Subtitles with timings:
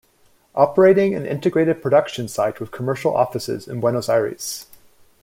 [0.55, 4.65] Operating an integrated production site with commercial offices in Buenos Aires.